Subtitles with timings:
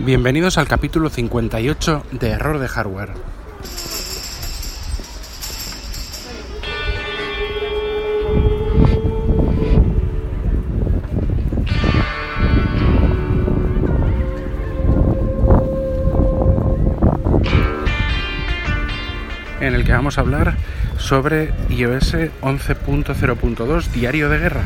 [0.00, 3.14] Bienvenidos al capítulo 58 de Error de Hardware.
[19.60, 20.54] En el que vamos a hablar
[20.96, 24.62] sobre iOS 11.0.2 Diario de Guerra.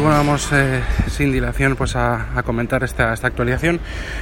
[0.00, 0.80] Bueno, vamos eh,
[1.10, 3.80] sin dilación pues a, comentar esta, esta, actualización.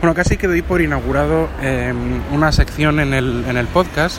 [0.00, 1.92] Bueno, casi que doy por inaugurado eh,
[2.32, 4.18] una sección en el, en el podcast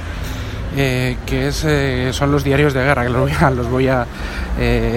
[0.78, 1.66] eh, que es,
[2.16, 4.06] son los diarios de guerra, que los voy a, los voy a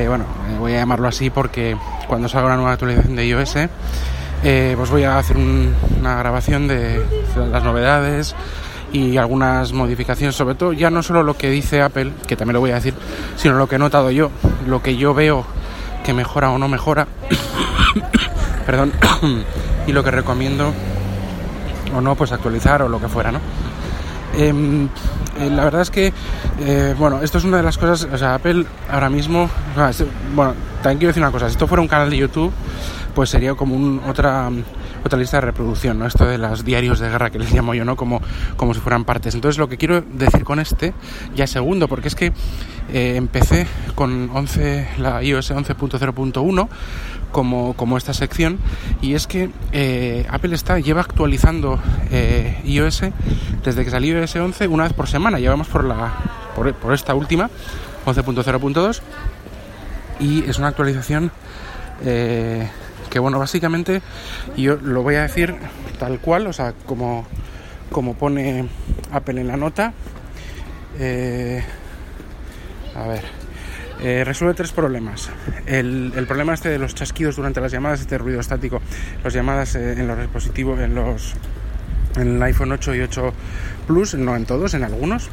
[0.08, 0.26] bueno,
[0.58, 1.74] voy a llamarlo así porque
[2.06, 3.56] cuando salga una nueva actualización de iOS
[4.42, 7.02] pues voy a hacer una grabación de
[7.50, 8.34] las novedades
[8.92, 12.60] y algunas modificaciones, sobre todo ya no solo lo que dice Apple, que también lo
[12.60, 12.92] voy a decir,
[13.36, 14.30] sino lo que he notado yo,
[14.66, 15.46] lo que yo veo
[16.04, 17.06] que mejora o no mejora,
[18.66, 18.92] perdón,
[19.86, 20.72] y lo que recomiendo
[21.94, 23.40] o no, pues actualizar o lo que fuera, ¿no?
[24.36, 24.88] Em,
[25.38, 26.12] eh, la verdad es que,
[26.60, 29.48] eh, bueno, esto es una de las cosas, o sea, Apple ahora mismo,
[30.34, 32.52] bueno, también quiero decir una cosa, si esto fuera un canal de YouTube,
[33.14, 34.50] pues sería como un, otra
[35.04, 36.06] otra lista de reproducción, ¿no?
[36.06, 37.96] Esto de los diarios de guerra que les llamo yo, ¿no?
[37.96, 38.20] Como,
[38.56, 39.34] como si fueran partes.
[39.34, 40.94] Entonces lo que quiero decir con este,
[41.34, 42.32] ya segundo, porque es que
[42.92, 46.68] eh, empecé con 11, la iOS 11.0.1
[47.30, 48.58] como, como esta sección
[49.00, 51.80] y es que eh, Apple está lleva actualizando
[52.10, 53.04] eh, iOS
[53.64, 56.12] desde que salió iOS 11 una vez por semana llevamos por la
[56.54, 57.48] por, esta última
[58.04, 59.00] 11.0.2
[60.20, 61.32] y es una actualización
[63.12, 64.00] que bueno, básicamente
[64.56, 65.54] yo lo voy a decir
[65.98, 67.26] tal cual, o sea, como,
[67.90, 68.66] como pone
[69.12, 69.92] Apple en la nota.
[70.98, 71.62] Eh,
[72.96, 73.22] a ver,
[74.00, 75.28] eh, resuelve tres problemas.
[75.66, 78.80] El, problema este de los chasquidos durante las llamadas, este ruido estático,
[79.22, 81.34] las llamadas eh, en los dispositivos, en los
[82.16, 83.34] en el iPhone 8 y 8
[83.86, 85.28] Plus, no en todos, en algunos.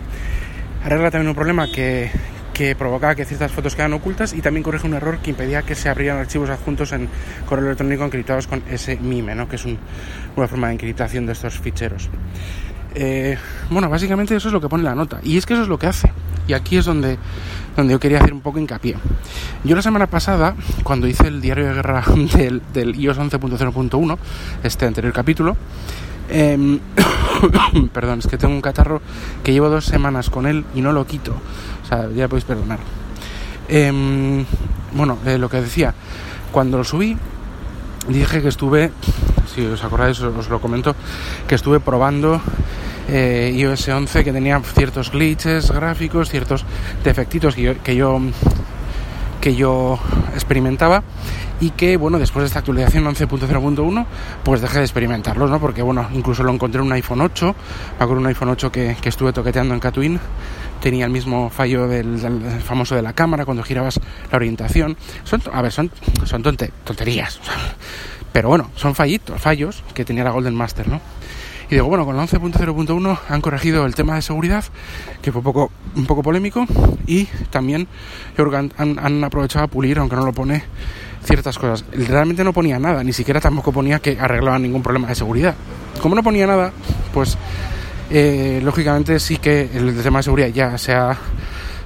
[0.83, 2.11] Arregla también un problema que,
[2.59, 5.75] que provocaba que ciertas fotos quedan ocultas y también corrige un error que impedía que
[5.75, 7.07] se abrieran archivos adjuntos en
[7.47, 9.47] correo electrónico encriptados con ese MIME, ¿no?
[9.47, 12.09] que es una forma de encriptación de estos ficheros.
[12.95, 13.37] Eh,
[13.69, 15.79] bueno, básicamente eso es lo que pone la nota y es que eso es lo
[15.79, 16.11] que hace.
[16.49, 17.17] Y aquí es donde,
[17.77, 18.97] donde yo quería hacer un poco hincapié.
[19.63, 20.53] Yo la semana pasada,
[20.83, 22.03] cuando hice el diario de guerra
[22.35, 24.17] del, del iOS 11.0.1,
[24.63, 25.55] este anterior capítulo,
[26.29, 26.79] eh,
[27.93, 29.01] perdón, es que tengo un catarro
[29.43, 31.33] que llevo dos semanas con él y no lo quito.
[31.83, 32.79] O sea, ya podéis perdonar.
[33.67, 33.91] Eh,
[34.93, 35.93] bueno, eh, lo que decía,
[36.51, 37.15] cuando lo subí,
[38.07, 38.91] dije que estuve,
[39.53, 40.95] si os acordáis, os lo comento,
[41.47, 42.41] que estuve probando
[43.07, 46.65] eh, iOS 11 que tenía ciertos glitches gráficos, ciertos
[47.03, 48.19] defectitos que yo,
[49.41, 49.99] que yo
[50.33, 51.03] experimentaba
[51.61, 54.05] y que bueno después de esta actualización 11.0.1
[54.43, 57.55] pues dejé de experimentarlos no porque bueno incluso lo encontré en un iPhone 8
[57.97, 60.19] me acuerdo un iPhone 8 que, que estuve toqueteando en Catwin
[60.79, 62.17] tenía el mismo fallo del,
[62.63, 63.99] famoso de la cámara cuando girabas
[64.31, 64.97] la orientación.
[65.23, 65.91] Son a ver son
[66.25, 67.39] son tonterías
[68.31, 71.01] pero bueno son fallitos fallos que tenía la Golden Master no
[71.69, 74.63] y digo, bueno, con la 11.0.1 han corregido el tema de seguridad,
[75.21, 76.65] que fue un poco, un poco polémico,
[77.05, 77.87] y también
[78.35, 80.63] yo creo que han, aprovechado a pulir, aunque no lo pone,
[81.23, 81.85] ciertas cosas.
[81.91, 85.53] Realmente no ponía nada, ni siquiera tampoco ponía que arreglaban ningún problema de seguridad.
[86.01, 86.71] Como no ponía nada,
[87.13, 87.37] pues
[88.09, 91.15] eh, lógicamente sí que el tema de seguridad ya se ha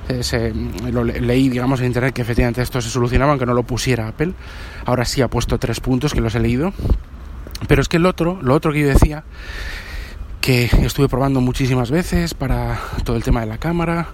[0.10, 0.54] eh,
[0.92, 4.34] lo leí, digamos, en internet que efectivamente esto se solucionaba, aunque no lo pusiera Apple.
[4.86, 6.74] Ahora sí ha puesto tres puntos que los he leído.
[7.68, 9.24] Pero es que el otro, lo otro que yo decía,
[10.44, 14.10] que estuve probando muchísimas veces para todo el tema de la cámara,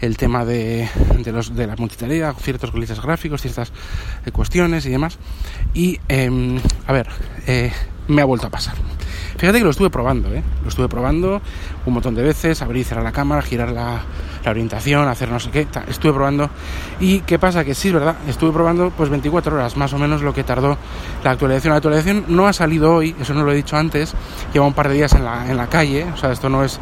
[0.00, 0.88] el tema de,
[1.22, 3.70] de, los, de la multitarea, ciertos glitches gráficos, ciertas
[4.24, 5.18] eh, cuestiones y demás.
[5.74, 7.08] Y, eh, a ver,
[7.46, 7.70] eh,
[8.08, 8.76] me ha vuelto a pasar.
[9.36, 10.42] Fíjate que lo estuve probando, ¿eh?
[10.62, 11.42] Lo estuve probando
[11.84, 14.00] un montón de veces, abrir y cerrar la cámara, girar la,
[14.44, 16.50] la orientación, hacer no sé qué, estuve probando.
[17.00, 17.64] ¿Y qué pasa?
[17.64, 20.76] Que sí, es verdad, estuve probando pues 24 horas, más o menos lo que tardó
[21.22, 21.70] la actualización.
[21.72, 24.14] La actualización no ha salido hoy, eso no lo he dicho antes,
[24.52, 26.78] lleva un par de días en la, en la calle, o sea, esto no es,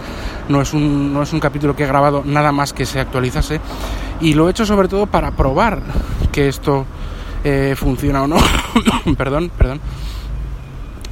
[0.49, 3.61] no, es un, no es un capítulo que he grabado nada más que se actualizase.
[4.21, 5.81] Y lo he hecho sobre todo para probar
[6.31, 6.87] que esto
[7.45, 8.37] eh, funciona o no.
[9.17, 9.81] perdón, perdón.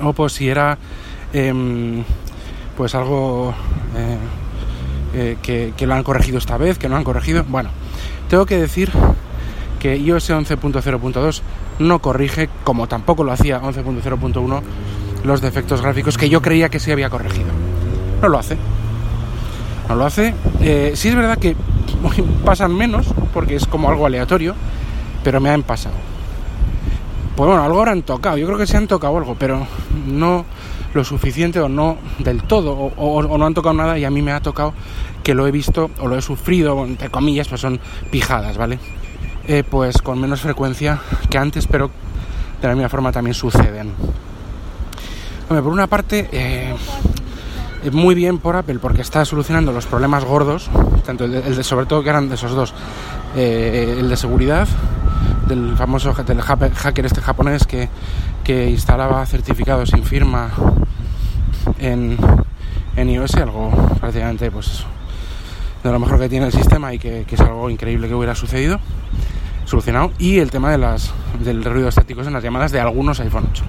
[0.03, 0.79] O pues si era
[1.33, 2.03] Em,
[2.77, 3.55] pues algo
[3.97, 4.19] eh,
[5.15, 7.45] eh, que, lo han corregido esta vez, que no han corregido.
[7.49, 7.71] Bueno,
[8.29, 8.91] tengo que decir
[9.79, 11.43] que iOS 11.0.2
[11.79, 14.63] no corrige, como tampoco lo hacía 11.0.1,
[15.25, 17.49] los defectos gráficos que yo creía que se había corregido.
[18.21, 18.57] No lo hace.
[19.89, 20.35] No lo hace.
[20.61, 21.57] Eh, sí es verdad que
[22.45, 24.55] pasan menos, porque es como algo aleatorio,
[25.25, 25.97] pero me han pasado.
[27.35, 29.67] Pues bueno, algo habrán tocado, yo creo que se han tocado algo, pero
[30.07, 30.45] no
[30.95, 34.33] lo suficiente o no del todo, o, no han tocado nada y a mí me
[34.33, 34.75] ha tocado
[35.23, 38.79] que lo he visto o lo he sufrido, entre comillas, pues son pijadas, ¿vale?
[39.47, 41.91] Eh, pues con menos frecuencia que antes, pero
[42.61, 43.93] de la misma forma también suceden.
[45.49, 46.75] Hombre, por una parte, eh,
[47.91, 50.71] muy bien por Apple porque está solucionando los problemas gordos,
[51.05, 52.75] tanto el de, sobre todo que eran de esos dos,
[53.37, 54.69] eh, el de seguridad
[55.51, 57.89] del famoso del hacker este japonés que,
[58.45, 60.51] que instalaba certificados sin firma
[61.79, 62.17] en,
[62.97, 63.71] en iOS, algo
[64.01, 64.85] prácticamente pues
[65.83, 68.79] de lo mejor que tiene el sistema y que, es algo increíble que hubiera sucedido,
[69.65, 71.13] solucionado, y el tema de las,
[71.43, 73.65] del ruido estático en las llamadas de algunos iPhone 8.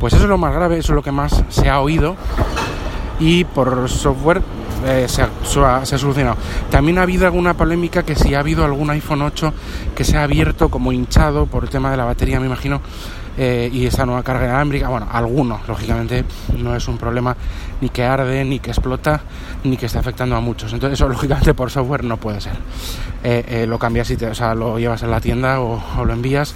[0.00, 2.16] Pues eso es lo más grave, eso es lo que más se ha oído
[3.20, 4.42] y por software
[4.86, 6.36] eh, se, ha, solucionado.
[6.70, 9.52] También ha habido alguna polémica que si ha habido algún iPhone 8
[9.94, 12.80] que se ha abierto como hinchado por el tema de la batería, me imagino,
[13.36, 16.24] eh, y esa nueva carga inalámbrica, bueno, algunos, lógicamente
[16.58, 17.36] no es un problema
[17.80, 19.22] ni que arde, ni que explota,
[19.64, 20.72] ni que esté afectando a muchos.
[20.72, 22.54] Entonces eso lógicamente por software no puede ser.
[23.24, 26.54] Eh, lo cambias y te, o sea, lo llevas en la tienda o, lo envías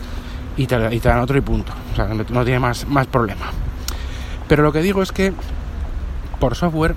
[0.56, 1.72] y te, y te, dan otro y punto.
[1.92, 3.46] O sea, no tiene más, más problema.
[4.48, 5.32] Pero lo que digo es que
[6.38, 6.94] por software,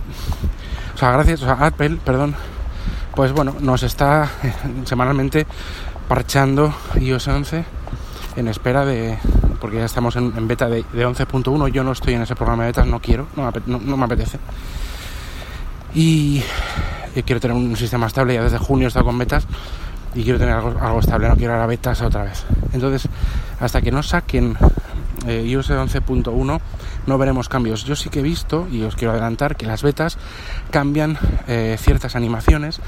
[1.00, 2.36] o sea, gracias, a Apple, perdón,
[3.16, 4.30] pues bueno, nos está
[4.84, 5.48] semanalmente
[6.10, 7.64] parchando iOS 11
[8.36, 9.18] en espera de,
[9.62, 12.86] porque ya estamos en, beta de, 11.1, yo no estoy en ese programa de betas,
[12.86, 13.50] no quiero, no
[13.96, 14.40] me, apetece.
[15.96, 16.44] Y,
[17.26, 19.48] quiero tener un sistema estable, ya desde junio he estado con betas
[20.14, 22.44] y quiero tener algo, estable, no quiero a la betas otra vez.
[22.74, 23.10] Entonces,
[23.62, 24.58] hasta que no saquen
[25.28, 26.60] eh, iOS 11.1
[27.08, 27.84] no veremos cambios.
[27.84, 30.18] Yo sí que he visto, y os quiero adelantar, que las betas
[30.72, 31.18] cambian
[31.48, 32.82] eh, ciertas animaciones,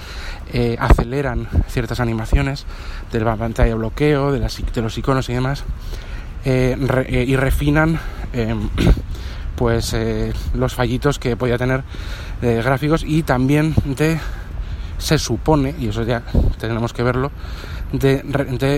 [0.53, 2.65] eh, aceleran ciertas animaciones
[3.11, 5.63] de la pantalla bloqueo, de, las, de los iconos y demás,
[6.43, 7.99] y refinan
[8.33, 8.69] em,
[9.55, 9.95] pues
[10.55, 11.83] los fallitos que podía tener
[12.41, 14.19] gráficos y también de
[14.97, 16.23] se supone, y eso ya
[16.59, 17.31] tenemos que verlo,
[17.91, 18.21] de,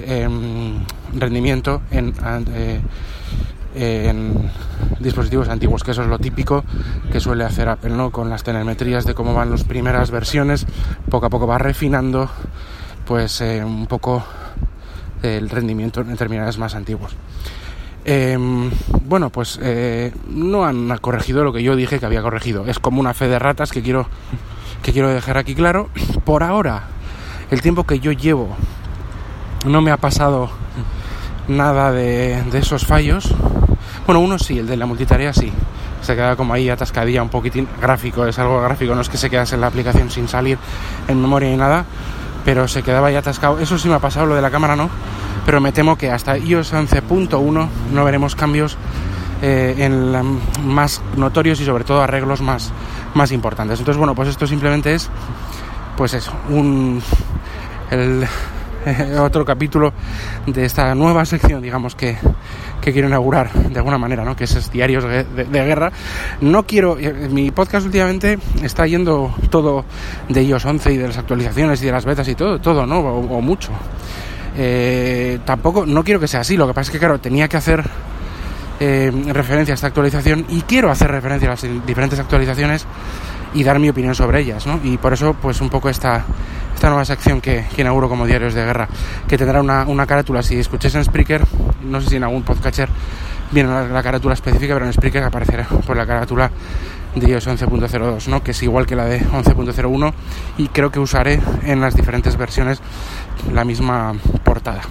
[0.07, 0.83] em,
[1.13, 2.13] rendimiento en,
[4.99, 6.63] dispositivos antiguos, que eso es lo típico
[7.11, 8.11] que suele hacer Apple, ¿no?
[8.11, 10.65] Con las telemetrías de cómo van las primeras versiones,
[11.09, 12.29] poco a poco va refinando,
[13.05, 14.23] pues eh, un poco
[15.21, 17.15] el rendimiento en terminales más antiguos.
[18.05, 18.69] Em,
[19.05, 22.65] bueno, pues eh, no han corregido lo que yo dije que había corregido.
[22.67, 24.07] Es como una fe de ratas que quiero,
[24.81, 25.89] que quiero dejar aquí claro.
[26.25, 26.83] Por ahora,
[27.49, 28.55] el tiempo que yo llevo
[29.65, 30.49] no me ha pasado
[31.47, 33.33] nada de, esos fallos.
[34.05, 35.51] Bueno, uno sí, el de la multitarea sí.
[36.01, 39.29] Se queda como ahí atascadilla un poquitín gráfico, es algo gráfico, no es que se
[39.29, 40.57] quedase en la aplicación sin salir
[41.07, 41.85] en memoria ni nada,
[42.43, 43.59] pero se quedaba ahí atascado.
[43.59, 44.89] Eso sí me ha pasado, lo de la cámara no,
[45.45, 48.77] pero me temo que hasta iOS 11.1 no veremos cambios
[49.41, 52.71] eh, en más notorios y sobre todo arreglos más,
[53.13, 53.79] más importantes.
[53.79, 55.09] Entonces, bueno, pues esto simplemente es,
[55.95, 57.01] pues eso, un...
[57.91, 58.25] El,
[59.19, 59.93] otro capítulo
[60.45, 62.17] de esta nueva sección, digamos, que,
[62.81, 64.35] quiero inaugurar de alguna manera, ¿no?
[64.35, 65.91] Que es Diarios de, Guerra.
[66.41, 66.97] No quiero...
[66.99, 69.85] Eh, mi podcast últimamente está yendo todo
[70.29, 72.99] de iOS 11 y de las actualizaciones y de las betas y todo, todo, ¿no?
[72.99, 73.71] O, mucho.
[74.57, 77.57] Eh, tampoco, no quiero que sea así, lo que pasa es que, claro, tenía que
[77.57, 77.83] hacer
[78.79, 82.85] eh, referencia a esta actualización y quiero hacer referencia a las diferentes actualizaciones
[83.53, 84.79] y dar mi opinión sobre ellas, ¿no?
[84.83, 86.25] Y por eso, pues un poco esta,
[86.73, 88.87] esta nueva sección que, inauguro como Diarios de Guerra,
[89.27, 91.45] que tendrá una, una carátula, si escucháis en Spreaker,
[91.83, 92.89] no sé si en algún podcatcher
[93.51, 96.51] viene la, carátula específica, pero en Spreaker aparecerá por la carátula
[97.15, 98.43] de iOS 11.02, ¿no?
[98.43, 100.13] que es igual que la de 11.01
[100.57, 102.81] y creo que usaré en las diferentes versiones
[103.53, 104.81] la misma portada.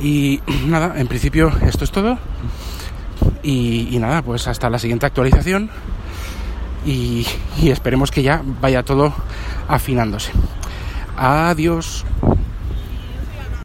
[0.00, 2.18] Y nada, en principio esto es todo.
[3.42, 5.70] Y nada, pues hasta la siguiente actualización
[6.84, 7.26] y,
[7.62, 9.12] esperemos que ya vaya todo
[9.68, 10.32] afinándose.
[11.16, 12.04] Adiós.